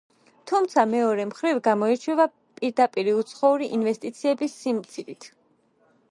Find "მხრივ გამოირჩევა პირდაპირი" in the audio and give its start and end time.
1.31-3.13